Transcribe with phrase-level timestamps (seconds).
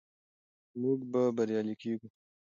[0.79, 2.07] موږ به بریالي کیږو.